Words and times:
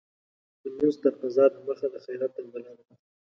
لمونځ 0.63 0.95
تر 1.03 1.13
قضا 1.21 1.45
د 1.53 1.55
مخه، 1.67 1.87
خيرات 2.05 2.31
تر 2.37 2.45
بلا 2.51 2.71
د 2.77 2.79
مخه. 2.89 2.95